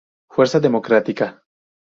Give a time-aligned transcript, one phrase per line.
[0.33, 1.27] Fuerza Democrática